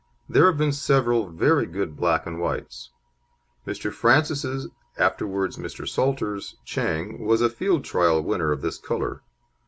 There 0.27 0.47
have 0.47 0.57
been 0.57 0.71
several 0.73 1.29
very 1.29 1.67
good 1.67 1.95
black 1.95 2.25
and 2.25 2.39
whites. 2.39 2.89
Mr. 3.67 3.93
Francis's, 3.93 4.67
afterwards 4.97 5.57
Mr. 5.57 5.87
Salter's, 5.87 6.55
Chang 6.65 7.23
was 7.23 7.39
a 7.43 7.51
field 7.51 7.83
trial 7.83 8.19
winner 8.19 8.51
of 8.51 8.61
this 8.63 8.79
colour. 8.79 9.21